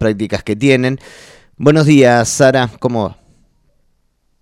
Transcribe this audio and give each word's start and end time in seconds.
prácticas 0.00 0.42
que 0.42 0.56
tienen. 0.56 0.98
Buenos 1.58 1.84
días, 1.84 2.26
Sara, 2.26 2.70
¿cómo 2.80 3.10
va? 3.10 3.18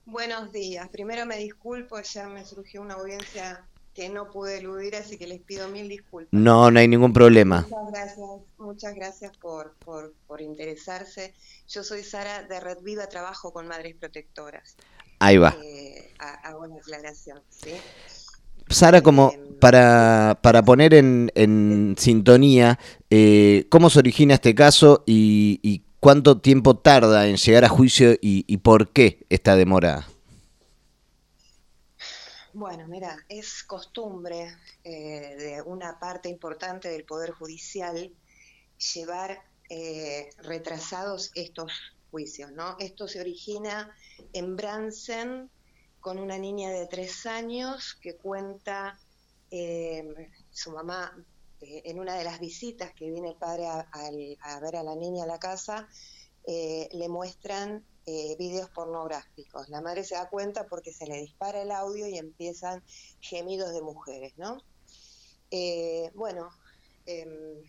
Buenos 0.07 0.53
días. 0.53 0.89
Primero 0.89 1.27
me 1.27 1.37
disculpo, 1.37 2.01
ya 2.01 2.29
me 2.29 2.45
surgió 2.45 2.81
una 2.81 2.95
audiencia 2.95 3.65
que 3.93 4.09
no 4.09 4.31
pude 4.31 4.59
eludir, 4.59 4.95
así 4.95 5.19
que 5.19 5.27
les 5.27 5.41
pido 5.41 5.69
mil 5.69 5.89
disculpas. 5.89 6.29
No, 6.31 6.71
no 6.71 6.79
hay 6.79 6.87
ningún 6.87 7.13
problema. 7.13 7.63
Muchas 7.63 7.91
gracias, 7.91 8.31
muchas 8.57 8.95
gracias 8.95 9.37
por, 9.39 9.75
por, 9.85 10.41
interesarse. 10.41 11.35
Yo 11.69 11.83
soy 11.83 12.05
Sara 12.05 12.45
de 12.45 12.61
Red 12.61 12.79
Viva, 12.83 13.09
trabajo 13.09 13.53
con 13.53 13.67
Madres 13.67 13.97
Protectoras. 13.97 14.77
Ahí 15.19 15.39
va. 15.39 15.57
Eh, 15.65 16.15
hago 16.45 16.61
una 16.61 16.77
aclaración, 16.77 17.43
¿sí? 17.51 17.73
Sara, 18.71 19.03
como 19.03 19.33
para, 19.61 20.39
para 20.43 20.63
poner 20.63 20.95
en, 20.95 21.31
en 21.35 21.95
sintonía, 21.99 22.79
eh, 23.11 23.67
¿cómo 23.71 23.91
se 23.91 23.99
origina 23.99 24.35
este 24.35 24.55
caso 24.55 25.03
y, 25.07 25.83
cuánto 26.01 26.41
tiempo 26.41 26.77
tarda 26.77 27.27
en 27.27 27.37
llegar 27.37 27.65
a 27.65 27.69
juicio 27.69 28.13
y, 28.13 28.45
y 28.47 28.59
por 28.59 28.93
qué 28.93 29.27
esta 29.29 29.57
demora? 29.57 30.07
Bueno, 32.53 32.87
mira, 32.89 33.17
es 33.29 33.63
costumbre 33.65 34.57
eh, 34.85 35.37
de 35.39 35.63
una 35.63 35.99
parte 35.99 36.29
importante 36.29 36.89
del 36.89 37.05
Poder 37.05 37.31
Judicial 37.33 38.13
llevar 38.95 39.43
eh, 39.69 40.31
retrasados 40.39 41.31
estos 41.35 41.73
juicios, 42.11 42.51
¿no? 42.53 42.77
Esto 42.79 43.07
se 43.07 43.21
origina 43.21 43.95
en 44.33 44.57
Bransen 44.57 45.51
con 46.09 46.19
una 46.19 46.39
niña 46.39 46.71
de 46.71 46.87
tres 46.87 47.27
años 47.27 47.99
que 48.01 48.17
cuenta 48.17 48.99
eh, 49.51 50.31
su 50.51 50.71
mamá 50.71 51.15
en 51.61 52.01
una 52.01 52.17
de 52.17 52.25
las 52.25 52.41
visitas 52.41 52.95
que 52.95 53.11
viene 53.11 53.29
el 53.29 53.37
padre 53.37 53.67
a, 53.67 54.61
ver 54.63 54.77
a 54.77 54.83
la 54.83 54.97
niña 54.97 55.25
a 55.25 55.27
la 55.27 55.39
casa, 55.39 55.87
le 56.47 57.09
muestran 57.11 57.85
eh, 58.11 58.37
videos 58.39 58.71
pornográficos. 58.71 59.69
La 59.69 59.83
madre 59.83 60.03
se 60.03 60.15
da 60.15 60.31
cuenta 60.31 60.67
porque 60.67 60.95
se 60.95 61.07
le 61.07 61.19
dispara 61.19 61.61
el 61.61 61.71
audio 61.71 62.09
y 62.09 62.17
empiezan 62.17 62.83
gemidos 63.21 63.75
de 63.75 63.83
mujeres, 63.83 64.33
¿no? 64.39 64.63
Eh, 65.51 66.11
bueno, 66.15 66.49
em, 67.05 67.63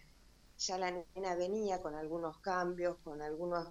ya 0.58 0.78
la 0.78 0.92
nena 0.92 1.36
venía 1.36 1.82
con 1.82 1.94
algunos 1.94 2.38
cambios, 2.38 3.00
con 3.04 3.22
algunos 3.22 3.68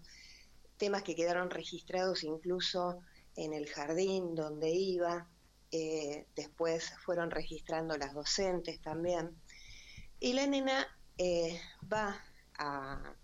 temas 0.77 1.05
que 1.05 1.17
quedaron 1.17 1.48
registrados 1.48 2.23
incluso 2.23 3.01
en 3.39 3.53
el 3.53 3.67
jardín 3.69 4.34
donde 4.34 4.70
iba, 4.70 5.28
eh, 5.70 6.27
después 6.34 6.92
fueron 7.05 7.31
registrando 7.31 7.97
las 7.97 8.14
docentes 8.14 8.80
también. 8.80 9.36
Y 10.20 10.33
la 10.33 10.47
nena 10.47 10.86
va 11.92 12.20
a, 12.58 13.14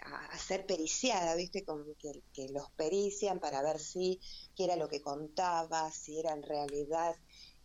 a, 0.00 0.38
ser 0.38 0.66
periciada, 0.66 1.34
¿viste? 1.34 1.64
Con 1.64 1.84
que, 1.96 2.22
que, 2.32 2.48
los 2.48 2.70
perician 2.72 3.40
para 3.40 3.62
ver 3.62 3.78
si 3.78 4.20
qué 4.54 4.64
era 4.64 4.76
lo 4.76 4.88
que 4.88 5.00
contaba, 5.00 5.90
si 5.90 6.18
era 6.18 6.32
en 6.32 6.42
realidad 6.42 7.16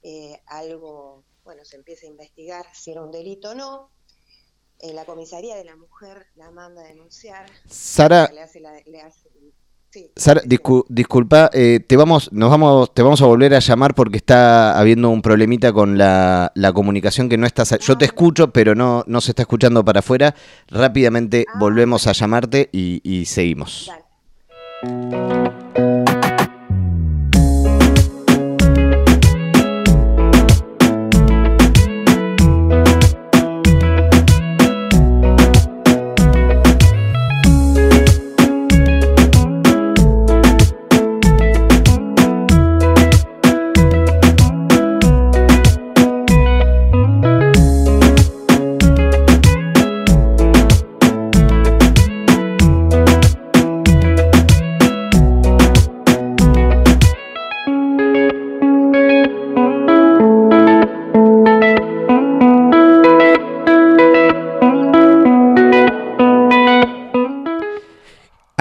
eh, 0.04 0.42
algo, 0.48 1.24
bueno, 1.44 1.64
se 1.64 1.76
empieza 1.76 2.06
a 2.06 2.10
investigar 2.10 2.66
si 2.74 2.92
era 2.92 3.04
un 3.04 3.12
delito 3.12 3.52
o 3.52 3.56
no. 3.56 3.92
Eh, 4.80 4.94
la 4.94 5.06
comisaría 5.06 5.56
de 5.56 5.64
la 5.64 5.76
mujer 5.76 6.26
la 6.36 6.50
manda 6.50 6.82
a 6.82 6.88
denunciar. 6.88 7.50
Sara, 7.68 8.28
le 8.34 8.42
hace, 8.42 8.60
la, 8.60 8.80
le 8.86 9.02
hace 9.02 9.30
Sara, 10.16 10.42
disculpa, 10.46 11.50
eh, 11.54 11.82
te 11.86 11.98
vamos, 11.98 12.32
nos 12.32 12.50
vamos, 12.50 12.94
te 12.94 13.02
vamos 13.02 13.22
a 13.22 13.26
volver 13.26 13.54
a 13.54 13.60
llamar 13.60 13.94
porque 13.94 14.18
está 14.18 14.80
habiendo 14.80 15.10
un 15.10 15.22
problemita 15.22 15.74
con 15.74 15.98
la, 15.98 16.52
comunicación 16.74 17.28
que 17.28 17.38
no 17.38 17.46
está. 17.46 17.64
Yo 17.64 17.98
te 17.98 18.06
ah. 18.06 18.08
escucho, 18.08 18.52
pero 18.52 18.74
no, 18.74 19.04
no 19.08 19.20
se 19.20 19.32
está 19.32 19.42
escuchando 19.42 19.84
para 19.84 20.00
afuera. 20.00 20.34
Rápidamente 20.70 21.46
ah. 21.48 21.58
volvemos 21.60 22.08
a 22.08 22.14
llamarte 22.14 22.70
y, 22.72 23.02
y 23.04 23.26
seguimos. 23.26 23.92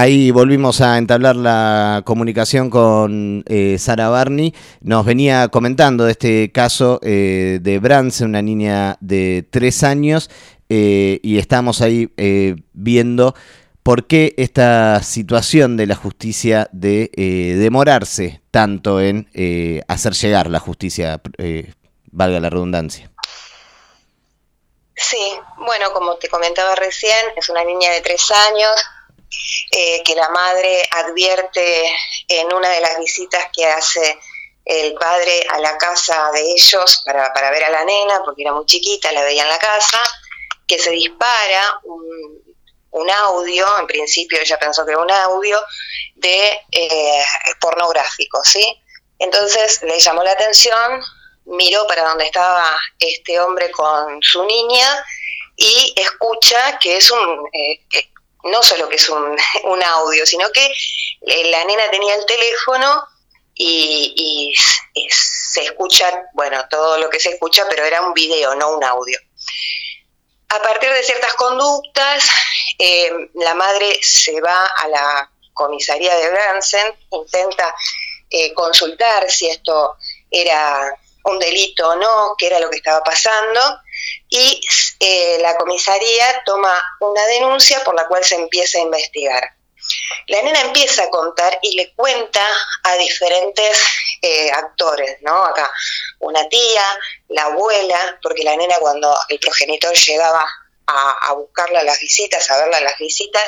Ahí 0.01 0.31
volvimos 0.31 0.81
a 0.81 0.97
entablar 0.97 1.37
la 1.37 2.01
comunicación 2.07 2.71
con 2.71 3.45
eh, 3.47 3.77
Sara 3.79 4.09
Barney. 4.09 4.55
Nos 4.81 5.05
venía 5.05 5.49
comentando 5.49 6.07
de 6.07 6.13
este 6.13 6.53
caso 6.53 7.01
eh, 7.03 7.59
de 7.61 7.79
Brance, 7.81 8.25
una 8.25 8.41
niña 8.41 8.97
de 9.01 9.47
tres 9.51 9.83
años, 9.83 10.31
eh, 10.71 11.21
y 11.23 11.37
estamos 11.37 11.83
ahí 11.83 12.11
viendo 12.73 13.35
por 13.83 14.07
qué 14.07 14.33
esta 14.39 15.03
situación 15.03 15.77
de 15.77 15.87
la 15.87 15.97
justicia 15.97 16.71
de 16.73 17.11
demorarse 17.59 18.41
tanto 18.51 19.03
en 19.03 19.29
hacer 19.87 20.15
llegar 20.15 20.49
la 20.49 20.61
justicia, 20.61 21.21
valga 22.11 22.41
la 22.41 22.49
redundancia. 22.49 23.11
Sí, 24.97 25.35
bueno, 25.59 25.93
como 25.93 26.15
te 26.17 26.31
comentaba 26.31 26.75
recién, 26.75 27.27
es 27.37 27.51
una 27.51 27.65
niña 27.65 27.91
de 27.91 28.01
tres 28.01 28.31
años, 28.49 28.71
eh, 29.71 30.03
que 30.05 30.15
la 30.15 30.29
madre 30.31 30.83
advierte 30.91 31.91
en 32.29 32.53
una 32.53 32.69
de 32.69 32.81
las 32.81 32.99
visitas 32.99 33.47
que 33.53 33.67
hace 33.67 34.19
el 34.65 34.95
padre 34.95 35.47
a 35.51 35.59
la 35.59 35.77
casa 35.79 36.31
de 36.33 36.43
ellos 36.43 37.03
para, 37.05 37.33
para 37.33 37.51
ver 37.51 37.65
a 37.65 37.71
la 37.71 37.85
nena, 37.85 38.23
porque 38.25 38.43
era 38.43 38.53
muy 38.53 38.67
chiquita, 38.67 39.13
la 39.13 39.23
veía 39.23 39.43
en 39.43 39.49
la 39.49 39.59
casa, 39.59 40.01
que 40.67 40.79
se 40.79 40.91
dispara 40.91 41.81
un, 41.83 43.11
audio, 43.11 43.67
en 43.79 43.87
principio 43.87 44.39
ella 44.41 44.59
pensó 44.59 44.85
que 44.85 44.93
era 44.93 45.01
un 45.01 45.11
audio, 45.11 45.61
de 46.15 46.61
eh, 46.71 47.25
pornográfico, 47.61 48.43
¿sí? 48.45 48.81
Entonces 49.19 49.83
le 49.83 49.99
llamó 49.99 50.23
la 50.23 50.33
atención, 50.33 51.03
miró 51.45 51.87
para 51.87 52.05
donde 52.05 52.27
estaba 52.27 52.79
este 52.99 53.41
hombre 53.41 53.71
con 53.71 54.23
su 54.23 54.45
niña 54.45 55.05
y 55.57 55.95
escucha 55.97 56.79
que 56.79 56.97
es 56.97 57.11
un, 57.11 57.49
eh, 57.53 57.81
no 58.45 58.63
solo 58.63 58.89
que 58.89 58.97
es 58.97 59.09
un, 59.65 59.83
audio, 59.83 60.27
sino 60.27 60.51
que 60.51 60.67
eh, 60.67 61.51
la 61.51 61.65
nena 61.65 61.91
tenía 61.91 62.15
el 62.15 62.27
teléfono 62.27 63.05
y, 63.55 64.55
se 65.53 65.65
escucha, 65.65 66.29
bueno, 66.33 66.65
todo 66.71 66.99
lo 66.99 67.11
que 67.11 67.21
se 67.21 67.31
escucha, 67.31 67.67
pero 67.69 67.85
era 67.85 68.03
un 68.03 68.15
video, 68.15 68.55
no 68.55 68.77
un 68.77 68.85
audio. 68.85 69.19
A 70.49 70.63
partir 70.63 70.91
de 70.91 71.03
ciertas 71.03 71.35
conductas, 71.35 72.29
eh, 72.79 73.11
la 73.35 73.55
madre 73.55 73.99
se 74.03 74.41
va 74.41 74.67
a 74.67 74.89
la 74.89 75.31
comisaría 75.53 76.15
de 76.17 76.31
Bransen, 76.31 76.95
intenta 77.11 77.75
eh, 78.31 78.55
consultar 78.55 79.31
si 79.31 79.49
esto 79.49 79.97
era 80.31 80.97
un 81.25 81.39
delito 81.39 81.91
o 81.91 81.97
no, 81.97 82.35
qué 82.39 82.47
era 82.47 82.61
lo 82.61 82.71
que 82.71 82.79
estaba 82.79 83.03
pasando, 83.03 83.61
y 84.29 84.61
eh, 85.01 85.39
la 85.41 85.57
comisaría 85.57 86.43
toma 86.45 86.81
una 87.01 87.25
denuncia 87.27 87.83
por 87.85 87.95
la 87.95 88.07
cual 88.07 88.25
se 88.25 88.37
empieza 88.37 88.79
a 88.79 88.83
investigar. 88.83 89.55
La 90.27 90.43
nena 90.43 90.61
empieza 90.61 91.05
a 91.05 91.11
contar 91.11 91.59
y 91.63 91.75
le 91.75 91.93
cuenta 91.95 92.45
a 92.85 92.95
diferentes 92.97 93.79
eh, 94.23 94.51
actores, 94.53 95.19
¿no? 95.23 95.45
Acá, 95.45 95.71
una 96.21 96.49
tía, 96.49 96.85
la 97.29 97.45
abuela, 97.45 98.19
porque 98.23 98.45
la 98.45 98.57
nena 98.57 98.77
cuando 98.79 99.17
el 99.29 99.39
progenitor 99.39 99.95
llegaba 99.95 100.47
a, 100.87 101.33
buscarla 101.35 101.81
a 101.81 101.85
las 101.85 102.01
visitas, 102.01 102.51
a 102.51 102.59
verla 102.59 102.79
a 102.79 102.81
las 102.81 102.99
visitas, 102.99 103.45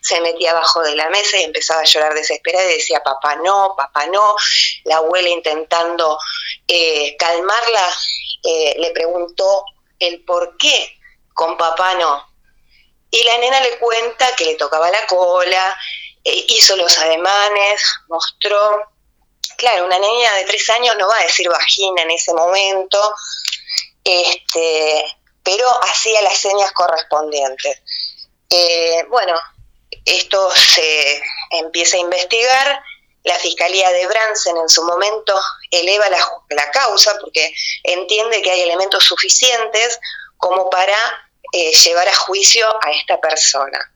se 0.00 0.20
metía 0.20 0.52
abajo 0.52 0.82
de 0.82 0.96
la 0.96 1.08
mesa 1.10 1.38
y 1.38 1.44
empezaba 1.44 1.80
a 1.80 1.84
llorar 1.84 2.14
desesperada 2.14 2.70
y 2.70 2.76
decía, 2.76 3.02
papá 3.02 3.36
no, 3.36 3.74
papá 3.76 4.06
no. 4.06 4.34
La 4.84 4.96
abuela 4.96 5.28
intentando 5.28 6.18
eh, 6.66 7.16
calmarla, 7.18 7.88
eh, 8.44 8.76
le 8.78 8.90
preguntó 8.92 9.64
el 9.98 10.24
por 10.24 10.56
qué 10.56 10.98
con 11.34 11.56
papá 11.56 11.94
no. 11.94 12.26
Y 13.10 13.22
la 13.22 13.38
nena 13.38 13.60
le 13.60 13.78
cuenta 13.78 14.34
que 14.36 14.44
le 14.46 14.54
tocaba 14.56 14.90
la 14.90 15.06
cola, 15.06 15.78
eh, 16.24 16.44
hizo 16.48 16.76
los 16.76 16.98
ademanes, 16.98 17.82
mostró. 18.08 18.90
Claro, 19.56 19.86
una 19.86 19.98
niña 19.98 20.34
de 20.34 20.44
tres 20.44 20.68
años 20.70 20.96
no 20.98 21.08
va 21.08 21.16
a 21.16 21.22
decir 21.22 21.48
vagina 21.48 22.02
en 22.02 22.10
ese 22.10 22.34
momento, 22.34 23.14
este, 24.04 25.04
pero 25.42 25.66
hacía 25.84 26.20
las 26.22 26.36
señas 26.36 26.72
correspondientes. 26.72 27.80
Eh, 28.50 29.04
bueno, 29.08 29.34
esto 30.04 30.50
se 30.50 31.22
empieza 31.52 31.96
a 31.96 32.00
investigar, 32.00 32.82
la 33.26 33.38
Fiscalía 33.40 33.90
de 33.90 34.06
Bransen 34.06 34.56
en 34.56 34.68
su 34.68 34.84
momento 34.84 35.34
eleva 35.70 36.08
la, 36.08 36.70
causa 36.70 37.16
porque 37.20 37.52
entiende 37.82 38.40
que 38.40 38.52
hay 38.52 38.62
elementos 38.62 39.04
suficientes 39.04 39.98
como 40.36 40.70
para 40.70 40.96
eh, 41.52 41.72
llevar 41.72 42.08
a 42.08 42.14
juicio 42.14 42.66
a 42.82 42.92
esta 42.92 43.20
persona. 43.20 43.92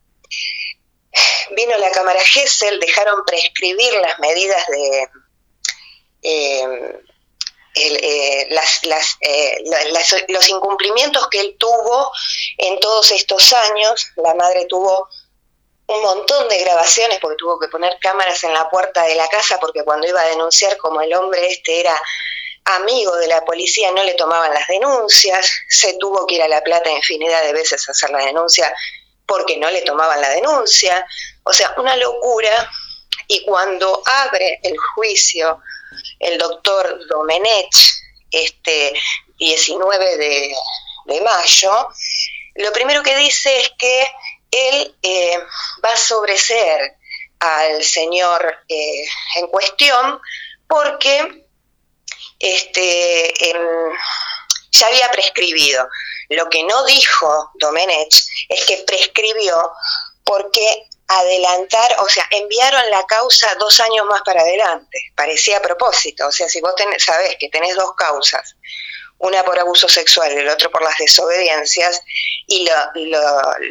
Vino 1.52 1.78
la 1.78 1.90
Cámara 1.92 2.20
Gesell, 2.24 2.80
dejaron 2.80 3.24
prescribir 3.24 3.92
las 3.94 4.18
medidas 4.18 4.66
de... 4.66 5.08
Eh, 6.22 7.00
eh, 7.76 8.48
los 10.28 10.48
incumplimientos 10.48 11.28
que 11.28 11.40
él 11.40 11.56
tuvo 11.56 12.10
en 12.58 12.80
todos 12.80 13.12
estos 13.12 13.52
años, 13.52 14.08
la 14.16 14.34
madre 14.34 14.66
tuvo 14.66 15.08
un 15.90 16.02
montón 16.02 16.48
de 16.48 16.58
grabaciones 16.58 17.18
porque 17.20 17.36
tuvo 17.36 17.58
que 17.58 17.66
poner 17.66 17.98
cámaras 18.00 18.44
en 18.44 18.52
la 18.54 18.70
puerta 18.70 19.02
de 19.02 19.16
la 19.16 19.28
casa 19.28 19.58
porque 19.58 19.82
cuando 19.82 20.06
iba 20.06 20.20
a 20.20 20.28
denunciar 20.28 20.76
como 20.76 21.00
el 21.00 21.12
hombre 21.12 21.48
este 21.48 21.80
era 21.80 22.00
amigo 22.64 23.16
de 23.16 23.26
la 23.26 23.44
policía 23.44 23.90
no 23.90 24.04
le 24.04 24.14
tomaban 24.14 24.54
las 24.54 24.68
denuncias, 24.68 25.50
se 25.68 25.94
tuvo 25.98 26.26
que 26.26 26.36
ir 26.36 26.42
a 26.42 26.48
La 26.48 26.62
Plata 26.62 26.90
infinidad 26.90 27.42
de 27.42 27.52
veces 27.52 27.88
a 27.88 27.90
hacer 27.90 28.10
la 28.10 28.24
denuncia 28.24 28.72
porque 29.26 29.56
no 29.56 29.68
le 29.70 29.82
tomaban 29.82 30.20
la 30.20 30.28
denuncia, 30.30 31.04
o 31.44 31.52
sea, 31.52 31.74
una 31.76 31.96
locura. 31.96 32.70
Y 33.26 33.44
cuando 33.44 34.02
abre 34.06 34.60
el 34.62 34.76
juicio 34.94 35.60
el 36.18 36.38
doctor 36.38 37.00
Domenech 37.08 37.74
este 38.30 38.92
19 39.38 40.16
de, 40.16 40.54
de 41.06 41.20
mayo, 41.20 41.88
lo 42.56 42.72
primero 42.72 43.02
que 43.02 43.16
dice 43.16 43.60
es 43.60 43.72
que 43.78 44.06
él 44.50 44.96
eh, 45.02 45.38
va 45.84 45.92
a 45.92 45.96
sobreseer 45.96 46.96
al 47.38 47.82
señor 47.82 48.64
eh, 48.68 49.04
en 49.36 49.46
cuestión 49.46 50.20
porque 50.66 51.46
este, 52.38 53.34
ya 54.70 54.86
había 54.86 55.10
prescribido. 55.10 55.88
Lo 56.28 56.48
que 56.48 56.62
no 56.64 56.84
dijo 56.84 57.50
Domenech 57.54 58.14
es 58.48 58.64
que 58.64 58.84
prescribió 58.86 59.72
porque 60.24 60.86
adelantar, 61.08 61.96
o 61.98 62.08
sea, 62.08 62.24
enviaron 62.30 62.88
la 62.90 63.04
causa 63.04 63.52
dos 63.56 63.80
años 63.80 64.06
más 64.06 64.22
para 64.22 64.42
adelante. 64.42 65.12
Parecía 65.16 65.58
a 65.58 65.62
propósito. 65.62 66.28
O 66.28 66.32
sea, 66.32 66.48
si 66.48 66.60
vos 66.60 66.74
tenés, 66.76 67.02
sabés 67.04 67.36
que 67.38 67.48
tenés 67.48 67.74
dos 67.74 67.94
causas 67.96 68.54
una 69.20 69.44
por 69.44 69.58
abuso 69.58 69.88
sexual 69.88 70.32
y 70.32 70.38
el 70.38 70.48
otro 70.48 70.70
por 70.70 70.82
las 70.82 70.96
desobediencias, 70.98 72.02
y 72.46 72.66
lo, 72.66 73.20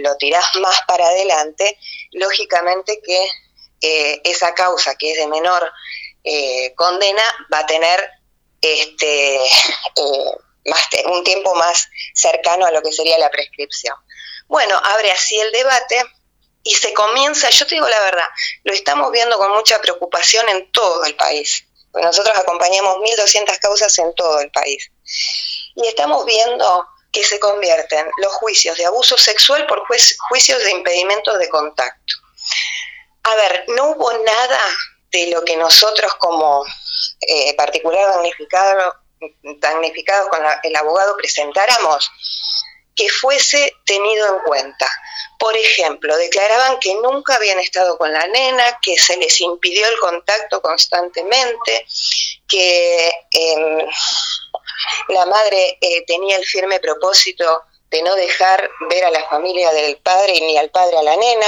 lo, 0.02 0.18
tirás 0.18 0.46
más 0.62 0.80
para 0.88 1.08
adelante, 1.08 1.78
lógicamente 2.12 3.00
que 3.04 3.28
eh, 3.82 4.22
esa 4.24 4.54
causa 4.54 4.96
que 4.96 5.12
es 5.12 5.18
de 5.18 5.28
menor 5.28 5.72
eh, 6.24 6.74
condena 6.76 7.24
va 7.52 7.60
a 7.60 7.66
tener 7.66 8.10
este 8.62 9.36
eh, 9.38 10.32
más 10.66 10.88
un 11.06 11.24
tiempo 11.24 11.56
más 11.56 11.88
cercano 12.14 12.66
a 12.66 12.72
lo 12.72 12.82
que 12.82 12.92
sería 12.92 13.18
la 13.18 13.32
prescripción. 13.32 13.96
Bueno, 14.48 14.80
abre 14.84 15.12
así 15.12 15.40
el 15.40 15.52
debate 15.52 16.04
y 16.64 16.76
se 16.76 16.94
comienza, 16.94 17.50
yo 17.50 17.66
te 17.66 17.76
digo 17.76 17.88
la 17.88 18.02
verdad, 18.02 18.28
lo 18.66 18.74
estamos 18.74 19.12
viendo 19.12 19.38
con 19.38 19.52
mucha 19.52 19.82
preocupación 19.82 20.48
en 20.50 20.72
todo 20.72 21.06
el 21.06 21.16
país. 21.16 21.66
Nosotros 21.94 22.38
acompañamos 22.38 22.98
1.200 22.98 23.58
causas 23.60 23.98
en 23.98 24.14
todo 24.14 24.40
el 24.42 24.52
país. 24.52 24.92
Y 25.76 25.88
estamos 25.88 26.26
viendo 26.26 26.88
que 27.12 27.24
se 27.24 27.40
convierten 27.40 28.06
los 28.18 28.34
juicios 28.34 28.78
de 28.78 28.86
abuso 28.86 29.18
sexual 29.18 29.66
por 29.68 29.84
juicios 30.30 30.64
de 30.64 30.72
impedimentos 30.72 31.40
de 31.40 31.50
contacto. 31.50 32.16
A 33.24 33.36
ver, 33.36 33.66
no 33.70 33.92
hubo 33.92 34.12
nada 34.12 34.60
de 35.12 35.28
lo 35.28 35.44
que 35.44 35.58
nosotros 35.58 36.14
como 36.16 36.66
eh, 37.22 37.56
particular 37.56 38.10
damnificado, 38.10 38.96
damnificados 39.60 40.30
con 40.30 40.40
el 40.64 40.76
abogado 40.76 41.18
presentáramos 41.18 42.12
que 42.96 43.10
fuese 43.10 43.74
tenido 43.86 44.28
en 44.28 44.40
cuenta. 44.44 44.92
Por 45.40 45.56
ejemplo, 45.56 46.18
declaraban 46.18 46.80
que 46.80 46.94
nunca 46.96 47.36
habían 47.36 47.60
estado 47.60 47.98
con 47.98 48.12
la 48.12 48.28
nena, 48.28 48.78
que 48.82 48.98
se 48.98 49.16
les 49.16 49.40
impidió 49.40 49.88
el 49.88 49.98
contacto 50.00 50.62
constantemente, 50.62 51.86
que 52.46 53.10
em, 53.32 53.88
la 55.10 55.26
madre 55.26 55.78
eh, 55.82 56.04
tenía 56.06 56.38
el 56.38 56.46
firme 56.46 56.80
propósito 56.80 57.64
de 57.90 58.04
no 58.04 58.16
dejar 58.16 58.70
ver 58.90 59.06
a 59.06 59.12
la 59.12 59.28
familia 59.28 59.72
del 59.72 59.98
padre 59.98 60.34
ni 60.42 60.58
al 60.58 60.70
padre 60.70 60.98
a 60.98 61.04
la 61.04 61.16
nena. 61.16 61.48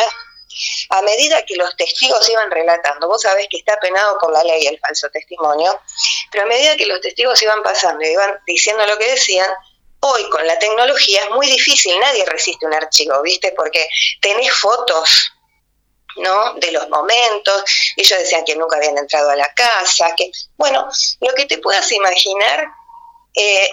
A 0.90 1.02
medida 1.02 1.46
que 1.46 1.56
los 1.56 1.76
testigos 1.78 2.28
iban 2.28 2.52
relatando, 2.52 3.08
vos 3.08 3.22
sabés 3.22 3.48
que 3.50 3.58
está 3.58 3.80
penado 3.80 4.18
por 4.20 4.34
la 4.34 4.44
ley 4.44 4.68
el 4.68 4.80
falso 4.80 5.10
testimonio, 5.10 5.80
pero 6.30 6.44
a 6.44 6.48
medida 6.48 6.76
que 6.76 6.86
los 6.86 7.00
testigos 7.00 7.42
iban 7.42 7.64
pasando 7.64 8.04
y 8.04 8.10
iban 8.10 8.38
diciendo 8.46 8.86
lo 8.86 8.98
que 8.98 9.12
decían, 9.12 9.50
hoy 10.02 10.30
con 10.30 10.46
la 10.46 10.60
tecnología 10.60 11.24
es 11.24 11.30
muy 11.30 11.48
difícil, 11.48 11.98
nadie 12.00 12.26
resiste 12.26 12.66
un 12.66 12.74
archivo, 12.74 13.22
¿viste? 13.22 13.54
Porque 13.56 13.88
tenés 14.20 14.52
fotos, 14.52 15.32
¿no? 16.18 16.54
De 16.56 16.72
los 16.72 16.90
momentos, 16.90 17.64
ellos 17.96 18.20
decían 18.20 18.44
que 18.44 18.56
nunca 18.56 18.78
habían 18.78 18.98
entrado 18.98 19.30
a 19.30 19.36
la 19.36 19.54
casa, 19.54 20.14
que, 20.18 20.32
bueno, 20.58 20.90
lo 21.22 21.34
que 21.34 21.46
te 21.46 21.60
puedas 21.60 21.90
imaginar, 21.92 22.68
eh, 23.36 23.72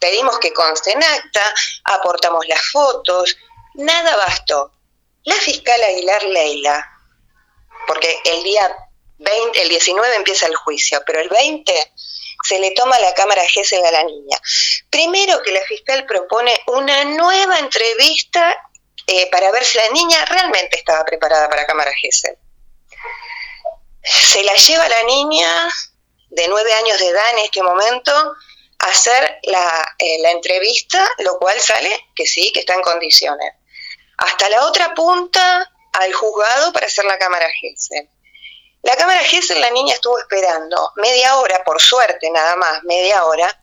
pedimos 0.00 0.38
que 0.38 0.52
conste 0.52 0.92
en 0.92 1.02
acta, 1.02 1.54
aportamos 1.84 2.46
las 2.46 2.60
fotos, 2.70 3.36
nada 3.74 4.16
bastó. 4.16 4.72
La 5.24 5.34
fiscal 5.34 5.82
Aguilar 5.82 6.22
Leila, 6.24 6.90
porque 7.86 8.18
el 8.24 8.42
día 8.42 8.74
20, 9.18 9.62
el 9.62 9.68
19 9.68 10.16
empieza 10.16 10.46
el 10.46 10.56
juicio, 10.56 11.02
pero 11.06 11.20
el 11.20 11.28
20 11.28 11.92
se 12.42 12.58
le 12.58 12.70
toma 12.72 12.98
la 12.98 13.12
cámara 13.12 13.42
GESEL 13.44 13.84
a 13.84 13.90
la 13.90 14.04
niña. 14.04 14.38
Primero 14.88 15.42
que 15.42 15.52
la 15.52 15.60
fiscal 15.62 16.06
propone 16.06 16.58
una 16.68 17.04
nueva 17.04 17.58
entrevista 17.58 18.56
eh, 19.06 19.28
para 19.30 19.50
ver 19.50 19.64
si 19.64 19.76
la 19.76 19.90
niña 19.90 20.24
realmente 20.24 20.76
estaba 20.76 21.04
preparada 21.04 21.48
para 21.48 21.66
cámara 21.66 21.92
GESEL. 22.00 22.36
Se 24.02 24.42
la 24.42 24.54
lleva 24.54 24.88
la 24.88 25.02
niña 25.02 25.68
de 26.30 26.48
nueve 26.48 26.72
años 26.72 26.98
de 26.98 27.08
edad 27.08 27.30
en 27.32 27.38
este 27.40 27.62
momento 27.62 28.12
hacer 28.80 29.38
la, 29.44 29.94
eh, 29.98 30.18
la 30.22 30.30
entrevista, 30.30 31.06
lo 31.18 31.38
cual 31.38 31.58
sale 31.60 32.08
que 32.14 32.26
sí, 32.26 32.52
que 32.52 32.60
está 32.60 32.74
en 32.74 32.82
condiciones. 32.82 33.54
Hasta 34.16 34.48
la 34.48 34.66
otra 34.66 34.94
punta 34.94 35.70
al 35.92 36.12
juzgado 36.12 36.72
para 36.72 36.86
hacer 36.86 37.04
la 37.04 37.18
cámara 37.18 37.48
GESEL. 37.60 38.08
La 38.82 38.96
cámara 38.96 39.20
Gesell, 39.20 39.60
la 39.60 39.70
niña 39.70 39.94
estuvo 39.94 40.18
esperando 40.18 40.92
media 40.96 41.36
hora, 41.36 41.62
por 41.64 41.80
suerte 41.80 42.30
nada 42.30 42.56
más, 42.56 42.82
media 42.84 43.24
hora. 43.26 43.62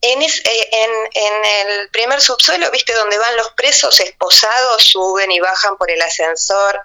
En, 0.00 0.22
eh, 0.22 0.68
en, 0.72 1.44
el 1.44 1.90
primer 1.90 2.20
subsuelo, 2.20 2.70
viste, 2.70 2.94
donde 2.94 3.18
van 3.18 3.36
los 3.36 3.50
presos 3.52 4.00
esposados, 4.00 4.82
suben 4.84 5.30
y 5.30 5.38
bajan 5.38 5.76
por 5.76 5.90
el 5.90 6.00
ascensor. 6.00 6.80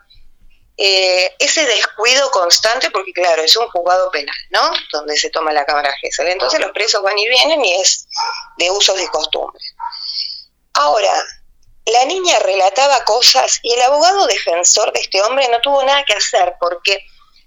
Eh, 0.80 1.36
ese 1.40 1.66
descuido 1.66 2.30
constante, 2.30 2.92
porque 2.92 3.12
claro, 3.12 3.42
es 3.42 3.56
un 3.56 3.68
juzgado 3.70 4.12
penal, 4.12 4.36
¿no? 4.52 4.72
Donde 4.92 5.18
se 5.18 5.32
toma 5.32 5.52
la 5.52 5.66
cámara 5.66 5.92
Gesell. 6.00 6.28
Entonces 6.28 6.60
los 6.60 6.72
presos 6.72 7.02
van 7.02 7.18
y 7.18 7.28
vienen 7.28 7.66
y 7.66 7.82
es 7.82 8.08
de 8.58 8.70
usos 8.70 9.02
y 9.02 9.08
costumbres. 9.08 9.74
Ahora, 10.74 11.12
la 11.86 12.06
niña 12.06 12.38
relataba 12.40 13.04
cosas 13.06 13.60
y 13.64 13.74
el 13.74 13.82
abogado 13.82 14.28
defensor 14.28 14.94
de 14.94 15.00
este 15.00 15.22
hombre 15.22 15.48
no 15.50 15.60
tuvo 15.62 15.84
nada 15.84 16.04
que 16.06 16.14
hacer 16.14 16.56
porque 16.60 17.00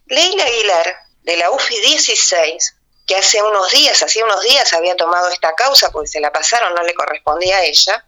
Leila 0.07 0.45
Aguilar, 0.45 0.97
de 1.23 1.37
la 1.37 1.51
UFI 1.51 1.79
16, 1.81 2.75
que 3.07 3.17
hace 3.17 3.43
unos 3.43 3.71
días, 3.71 4.03
hacía 4.03 4.25
unos 4.25 4.43
días 4.43 4.73
había 4.73 4.97
tomado 4.97 5.29
esta 5.29 5.55
causa 5.55 5.91
porque 5.91 6.09
se 6.09 6.21
la 6.21 6.33
pasaron, 6.33 6.75
no 6.75 6.83
le 6.83 6.95
correspondía 6.95 7.59
a 7.59 7.65
ella, 7.65 8.05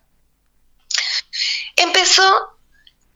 empezó 1.76 2.25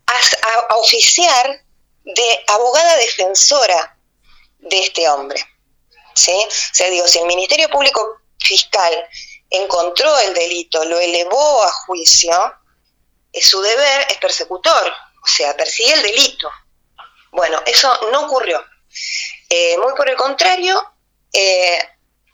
a, 0.06 0.76
oficiar 0.76 1.64
de 2.06 2.44
abogada 2.46 2.96
defensora 2.96 3.98
de 4.58 4.78
este 4.78 5.08
hombre. 5.08 5.44
¿sí? 6.14 6.32
O 6.32 6.74
sea, 6.74 6.88
digo, 6.88 7.06
si 7.06 7.18
el 7.18 7.26
Ministerio 7.26 7.68
Público 7.68 8.20
Fiscal 8.38 9.08
encontró 9.50 10.18
el 10.20 10.34
delito, 10.34 10.84
lo 10.84 10.98
elevó 10.98 11.62
a 11.62 11.70
juicio, 11.86 12.54
es 13.32 13.46
su 13.46 13.60
deber 13.60 14.06
es 14.08 14.16
persecutor, 14.18 14.92
o 15.22 15.26
sea, 15.26 15.56
persigue 15.56 15.92
el 15.92 16.02
delito. 16.02 16.48
Bueno, 17.32 17.60
eso 17.66 17.92
no 18.12 18.26
ocurrió. 18.26 18.64
Eh, 19.48 19.76
muy 19.78 19.94
por 19.94 20.08
el 20.08 20.16
contrario, 20.16 20.80
eh, 21.32 21.78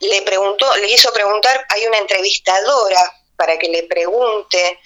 le 0.00 0.22
preguntó, 0.22 0.74
le 0.76 0.90
hizo 0.92 1.12
preguntar, 1.12 1.66
hay 1.70 1.86
una 1.86 1.98
entrevistadora 1.98 3.00
para 3.36 3.58
que 3.58 3.68
le 3.68 3.84
pregunte 3.84 4.80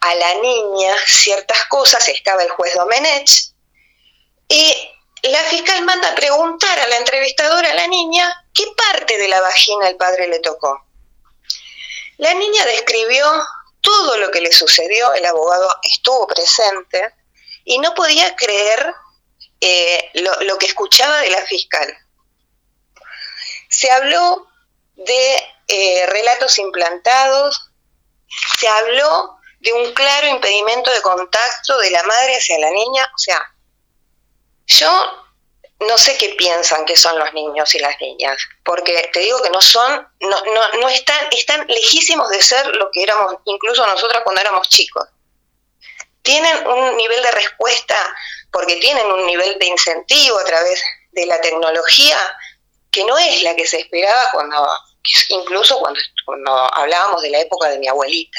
a 0.00 0.14
la 0.16 0.34
niña 0.34 0.94
ciertas 1.06 1.64
cosas, 1.66 2.06
estaba 2.08 2.42
el 2.42 2.50
juez 2.50 2.74
Domenech, 2.74 3.53
y 4.48 4.74
la 5.22 5.42
fiscal 5.44 5.82
manda 5.84 6.10
a 6.10 6.14
preguntar 6.14 6.78
a 6.78 6.86
la 6.88 6.96
entrevistadora, 6.96 7.70
a 7.70 7.74
la 7.74 7.86
niña, 7.86 8.46
qué 8.52 8.64
parte 8.76 9.16
de 9.16 9.28
la 9.28 9.40
vagina 9.40 9.88
el 9.88 9.96
padre 9.96 10.28
le 10.28 10.40
tocó. 10.40 10.86
La 12.18 12.34
niña 12.34 12.64
describió 12.66 13.26
todo 13.80 14.16
lo 14.18 14.30
que 14.30 14.40
le 14.40 14.52
sucedió, 14.52 15.12
el 15.14 15.24
abogado 15.26 15.68
estuvo 15.82 16.26
presente, 16.26 17.14
y 17.64 17.78
no 17.78 17.94
podía 17.94 18.36
creer 18.36 18.94
eh, 19.60 20.10
lo, 20.14 20.58
que 20.58 20.66
escuchaba 20.66 21.18
de 21.20 21.30
la 21.30 21.42
fiscal. 21.46 21.96
Se 23.68 23.90
habló 23.90 24.46
de 24.94 25.36
eh, 25.68 26.06
relatos 26.06 26.58
implantados, 26.58 27.70
se 28.58 28.68
habló 28.68 29.38
de 29.60 29.72
un 29.72 29.94
claro 29.94 30.28
impedimento 30.28 30.90
de 30.90 31.00
contacto 31.00 31.78
de 31.78 31.90
la 31.90 32.02
madre 32.02 32.36
hacia 32.36 32.58
la 32.58 32.70
niña. 32.70 33.10
O 33.14 33.18
sea, 33.18 33.53
yo 34.66 35.24
no 35.80 35.98
sé 35.98 36.16
qué 36.18 36.30
piensan 36.38 36.84
que 36.84 36.96
son 36.96 37.18
los 37.18 37.32
niños 37.32 37.74
y 37.74 37.78
las 37.78 38.00
niñas, 38.00 38.38
porque 38.64 39.10
te 39.12 39.20
digo 39.20 39.42
que 39.42 39.50
no 39.50 39.60
son, 39.60 40.06
no, 40.20 40.44
no, 40.44 40.68
no 40.80 40.88
están, 40.88 41.18
están 41.30 41.66
lejísimos 41.66 42.28
de 42.30 42.42
ser 42.42 42.66
lo 42.76 42.90
que 42.92 43.02
éramos 43.02 43.36
incluso 43.44 43.86
nosotros 43.86 44.22
cuando 44.22 44.40
éramos 44.40 44.68
chicos. 44.68 45.08
Tienen 46.22 46.66
un 46.66 46.96
nivel 46.96 47.22
de 47.22 47.30
respuesta, 47.32 47.96
porque 48.50 48.76
tienen 48.76 49.06
un 49.06 49.26
nivel 49.26 49.58
de 49.58 49.66
incentivo 49.66 50.38
a 50.38 50.44
través 50.44 50.82
de 51.12 51.26
la 51.26 51.40
tecnología 51.40 52.18
que 52.90 53.04
no 53.04 53.18
es 53.18 53.42
la 53.42 53.54
que 53.54 53.66
se 53.66 53.80
esperaba 53.80 54.30
cuando, 54.32 54.66
incluso 55.28 55.78
cuando, 55.80 56.00
cuando 56.24 56.52
hablábamos 56.74 57.20
de 57.22 57.30
la 57.30 57.40
época 57.40 57.68
de 57.68 57.78
mi 57.78 57.88
abuelita. 57.88 58.38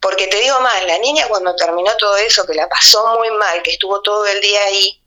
Porque 0.00 0.28
te 0.28 0.38
digo 0.38 0.60
más, 0.60 0.82
la 0.84 0.98
niña 0.98 1.26
cuando 1.28 1.56
terminó 1.56 1.94
todo 1.96 2.16
eso, 2.18 2.46
que 2.46 2.54
la 2.54 2.68
pasó 2.68 3.18
muy 3.18 3.30
mal, 3.32 3.62
que 3.62 3.72
estuvo 3.72 4.00
todo 4.02 4.26
el 4.26 4.40
día 4.40 4.62
ahí, 4.64 4.99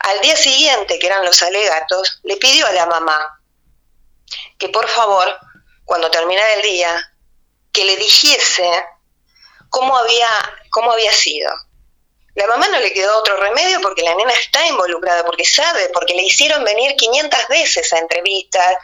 al 0.00 0.20
día 0.20 0.36
siguiente, 0.36 0.98
que 0.98 1.06
eran 1.06 1.24
los 1.24 1.42
alegatos, 1.42 2.20
le 2.22 2.36
pidió 2.36 2.66
a 2.66 2.72
la 2.72 2.86
mamá 2.86 3.38
que 4.58 4.68
por 4.68 4.86
favor, 4.88 5.38
cuando 5.84 6.10
terminara 6.10 6.54
el 6.54 6.62
día, 6.62 7.12
que 7.72 7.84
le 7.84 7.96
dijese 7.96 8.84
cómo 9.70 9.96
había, 9.96 10.28
cómo 10.70 10.92
había 10.92 11.12
sido. 11.12 11.50
La 12.34 12.46
mamá 12.46 12.68
no 12.68 12.78
le 12.78 12.92
quedó 12.92 13.18
otro 13.18 13.36
remedio 13.36 13.80
porque 13.80 14.02
la 14.02 14.14
nena 14.14 14.32
está 14.32 14.66
involucrada, 14.66 15.24
porque 15.24 15.44
sabe, 15.44 15.88
porque 15.92 16.14
le 16.14 16.24
hicieron 16.24 16.64
venir 16.64 16.94
500 16.96 17.48
veces 17.48 17.92
a 17.92 17.98
entrevistas, 17.98 18.76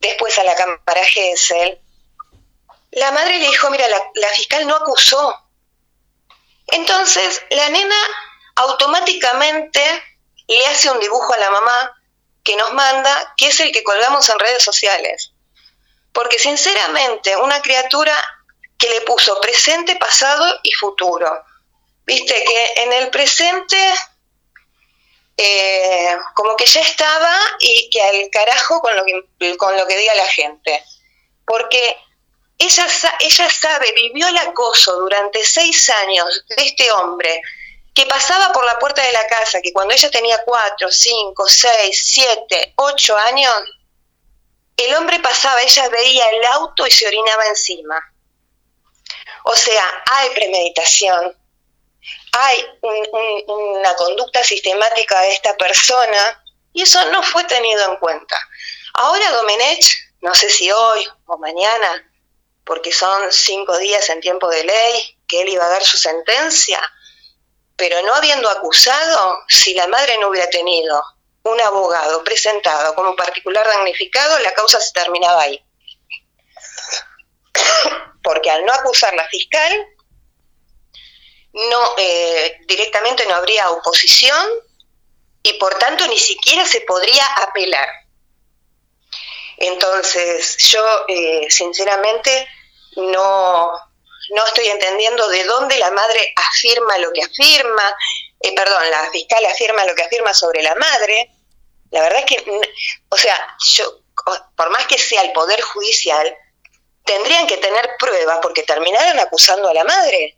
después 0.00 0.38
a 0.38 0.44
la 0.44 0.54
cámara 0.54 1.04
Gesell. 1.04 1.80
La 2.92 3.10
madre 3.12 3.38
le 3.38 3.48
dijo, 3.48 3.70
mira, 3.70 3.88
la, 3.88 4.00
la 4.14 4.28
fiscal 4.28 4.66
no 4.66 4.76
acusó. 4.76 5.34
Entonces, 6.68 7.42
la 7.50 7.68
nena 7.70 7.96
automáticamente 8.56 9.80
le 10.56 10.66
hace 10.66 10.90
un 10.90 11.00
dibujo 11.00 11.32
a 11.32 11.38
la 11.38 11.50
mamá 11.50 11.94
que 12.42 12.56
nos 12.56 12.72
manda, 12.72 13.34
que 13.36 13.48
es 13.48 13.60
el 13.60 13.72
que 13.72 13.82
colgamos 13.82 14.28
en 14.28 14.38
redes 14.38 14.62
sociales. 14.62 15.32
Porque 16.12 16.38
sinceramente, 16.38 17.36
una 17.36 17.60
criatura 17.60 18.14
que 18.78 18.88
le 18.88 19.00
puso 19.02 19.40
presente, 19.40 19.96
pasado 19.96 20.60
y 20.62 20.72
futuro. 20.72 21.44
Viste 22.06 22.32
que 22.44 22.82
en 22.82 22.92
el 22.92 23.10
presente 23.10 23.76
eh, 25.40 26.16
como 26.34 26.56
que 26.56 26.66
ya 26.66 26.80
estaba 26.80 27.32
y 27.60 27.88
que 27.90 28.02
al 28.02 28.28
carajo 28.30 28.80
con 28.80 28.96
lo 28.96 29.04
que, 29.04 29.56
con 29.56 29.76
lo 29.76 29.86
que 29.86 29.96
diga 29.96 30.14
la 30.14 30.26
gente. 30.26 30.82
Porque 31.44 31.96
ella, 32.58 32.86
ella 33.20 33.50
sabe, 33.50 33.92
vivió 33.92 34.26
el 34.28 34.36
acoso 34.38 34.96
durante 34.96 35.44
seis 35.44 35.88
años 35.90 36.44
de 36.48 36.56
este 36.64 36.90
hombre, 36.90 37.40
que 37.98 38.06
pasaba 38.06 38.52
por 38.52 38.64
la 38.64 38.78
puerta 38.78 39.02
de 39.02 39.10
la 39.10 39.26
casa, 39.26 39.60
que 39.60 39.72
cuando 39.72 39.92
ella 39.92 40.08
tenía 40.08 40.38
cuatro, 40.44 40.88
cinco, 40.88 41.48
seis, 41.48 42.00
siete, 42.12 42.72
ocho 42.76 43.16
años, 43.16 43.52
el 44.76 44.94
hombre 44.94 45.18
pasaba, 45.18 45.60
ella 45.62 45.88
veía 45.88 46.28
el 46.28 46.44
auto 46.44 46.86
y 46.86 46.92
se 46.92 47.08
orinaba 47.08 47.44
encima. 47.48 48.00
O 49.42 49.56
sea, 49.56 49.82
hay 50.12 50.30
premeditación, 50.30 51.36
hay 52.30 52.66
una 53.48 53.92
conducta 53.96 54.44
sistemática 54.44 55.20
de 55.22 55.32
esta 55.32 55.56
persona 55.56 56.44
y 56.72 56.82
eso 56.82 57.04
no 57.06 57.20
fue 57.24 57.42
tenido 57.46 57.84
en 57.90 57.96
cuenta. 57.96 58.38
Ahora 58.94 59.28
Domenech, 59.32 59.92
no 60.20 60.32
sé 60.36 60.48
si 60.50 60.70
hoy 60.70 61.04
o 61.26 61.36
mañana, 61.36 62.08
porque 62.64 62.92
son 62.92 63.32
cinco 63.32 63.76
días 63.76 64.08
en 64.08 64.20
tiempo 64.20 64.48
de 64.48 64.62
ley, 64.62 65.18
que 65.26 65.42
él 65.42 65.48
iba 65.48 65.64
a 65.64 65.70
dar 65.70 65.82
su 65.82 65.96
sentencia, 65.96 66.80
pero 67.78 68.02
no 68.02 68.14
habiendo 68.14 68.50
acusado, 68.50 69.44
si 69.48 69.72
la 69.72 69.86
madre 69.86 70.18
no 70.18 70.28
hubiera 70.28 70.50
tenido 70.50 71.00
un 71.44 71.60
abogado 71.60 72.22
presentado 72.24 72.94
como 72.96 73.14
particular 73.14 73.66
damnificado, 73.66 74.38
la 74.40 74.52
causa 74.52 74.80
se 74.80 74.92
terminaba 74.92 75.42
ahí. 75.42 75.64
Porque 78.22 78.50
al 78.50 78.66
no 78.66 78.72
acusar 78.72 79.14
la 79.14 79.28
fiscal, 79.28 79.86
no 81.52 81.94
eh, 81.96 82.60
directamente 82.66 83.24
no 83.26 83.36
habría 83.36 83.70
oposición 83.70 84.46
y 85.42 85.52
por 85.54 85.78
tanto 85.78 86.06
ni 86.08 86.18
siquiera 86.18 86.66
se 86.66 86.80
podría 86.80 87.24
apelar. 87.36 87.88
Entonces, 89.56 90.56
yo 90.58 90.84
eh, 91.06 91.46
sinceramente 91.48 92.48
no, 92.96 93.70
no 94.30 94.46
estoy 94.46 94.68
entendiendo 94.68 95.28
de 95.28 95.44
dónde 95.44 95.78
la 95.78 95.90
madre 95.90 96.32
afirma 96.36 96.98
lo 96.98 97.12
que 97.12 97.22
afirma, 97.22 97.96
eh, 98.40 98.54
perdón, 98.54 98.90
la 98.90 99.10
fiscal 99.10 99.44
afirma 99.46 99.84
lo 99.84 99.94
que 99.94 100.02
afirma 100.02 100.32
sobre 100.34 100.62
la 100.62 100.74
madre. 100.74 101.30
La 101.90 102.02
verdad 102.02 102.20
es 102.20 102.26
que, 102.26 102.60
o 103.08 103.16
sea, 103.16 103.56
yo, 103.74 104.00
por 104.56 104.70
más 104.70 104.86
que 104.86 104.98
sea 104.98 105.22
el 105.22 105.32
Poder 105.32 105.60
Judicial, 105.62 106.36
tendrían 107.04 107.46
que 107.46 107.56
tener 107.56 107.90
pruebas 107.98 108.38
porque 108.42 108.62
terminaron 108.62 109.18
acusando 109.18 109.68
a 109.68 109.74
la 109.74 109.84
madre. 109.84 110.36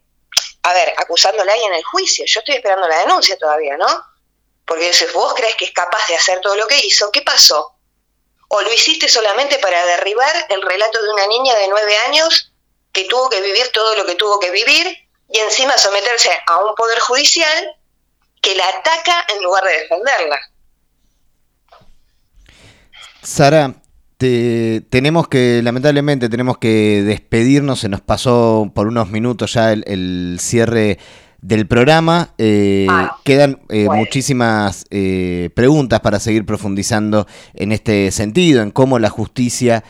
A 0.63 0.73
ver, 0.73 0.95
acusándola 0.97 1.53
ahí 1.53 1.65
en 1.65 1.75
el 1.75 1.85
juicio. 1.85 2.25
Yo 2.27 2.41
estoy 2.41 2.57
esperando 2.57 2.87
la 2.87 3.01
denuncia 3.01 3.37
todavía, 3.37 3.77
¿no? 3.77 4.05
Porque 4.65 4.93
si 4.93 5.05
vos 5.07 5.35
crees 5.35 5.57
que 5.57 5.65
es 5.65 5.73
capaz 5.73 6.07
de 6.07 6.15
hacer 6.15 6.41
todo 6.41 6.55
lo 6.55 6.69
que 6.69 6.79
hizo, 6.79 7.11
¿qué 7.11 7.23
pasó? 7.23 7.75
¿O 8.49 8.61
lo 8.61 8.73
hiciste 8.73 9.09
solamente 9.09 9.59
para 9.59 9.85
derribar 9.85 10.47
el 10.49 10.63
relato 10.63 11.03
de 11.03 11.11
una 11.11 11.27
niña 11.27 11.57
de 11.57 11.69
nueve 11.69 11.97
años 12.07 12.50
que 12.93 13.05
tuvo 13.05 13.29
que 13.29 13.41
vivir 13.41 13.67
todo 13.73 13.97
lo 13.97 14.07
que 14.07 14.15
tuvo 14.15 14.39
que 14.41 14.51
vivir 14.51 14.87
y 15.29 15.39
encima 15.39 15.77
someterse 15.79 16.31
a 16.47 16.65
un 16.65 16.75
poder 16.75 16.99
judicial 17.01 17.77
que 18.41 18.55
la 18.55 18.65
ataca 18.67 19.27
en 19.35 19.43
lugar 19.43 19.65
de 19.65 19.73
defenderla. 19.73 20.39
Sara, 23.23 23.75
tenemos 24.19 25.29
que, 25.29 25.61
lamentablemente, 25.63 26.29
tenemos 26.29 26.59
que 26.59 27.03
despedirnos. 27.03 27.81
Se 27.81 27.89
nos 27.89 28.01
pasó 28.01 28.71
por 28.75 28.87
unos 28.87 29.09
minutos 29.11 29.55
ya 29.55 29.73
el, 29.73 30.37
cierre 30.41 30.99
del 31.41 31.67
programa. 31.67 32.35
Eh, 32.39 32.87
ah, 32.89 33.19
quedan 33.25 33.61
eh, 33.69 33.89
muchísimas 33.89 34.85
eh, 34.91 35.51
preguntas 35.55 36.01
para 36.01 36.21
seguir 36.21 36.45
profundizando 36.45 37.27
en 37.55 37.73
este 37.73 38.11
sentido, 38.11 38.63
en 38.63 38.71
cómo 38.71 38.99
la 38.99 39.11
justicia 39.11 39.85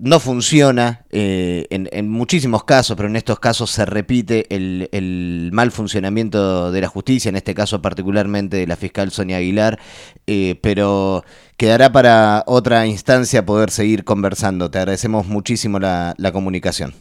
no 0.00 0.18
funciona 0.18 1.04
eh, 1.10 1.66
en, 1.70 2.08
muchísimos 2.08 2.64
casos, 2.64 2.96
pero 2.96 3.08
en 3.08 3.16
estos 3.16 3.38
casos 3.38 3.70
se 3.70 3.84
repite 3.84 4.46
el, 4.48 5.50
mal 5.52 5.70
funcionamiento 5.70 6.72
de 6.72 6.80
la 6.80 6.88
justicia, 6.88 7.28
en 7.28 7.36
este 7.36 7.54
caso 7.54 7.82
particularmente 7.82 8.56
de 8.56 8.66
la 8.66 8.76
fiscal 8.76 9.10
Sonia 9.10 9.36
Aguilar, 9.36 9.78
eh, 10.26 10.58
pero 10.62 11.24
quedará 11.56 11.92
para 11.92 12.44
otra 12.46 12.86
instancia 12.86 13.44
poder 13.44 13.70
seguir 13.70 14.04
conversando. 14.04 14.70
Te 14.70 14.78
agradecemos 14.78 15.26
muchísimo 15.26 15.78
la, 15.78 16.14
la 16.16 16.32
comunicación. 16.32 16.94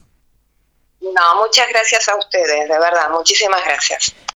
No, 1.00 1.42
muchas 1.42 1.68
gracias 1.70 2.08
a 2.10 2.18
ustedes, 2.18 2.68
de 2.68 2.80
verdad, 2.80 3.10
muchísimas 3.12 3.64
gracias. 3.64 4.14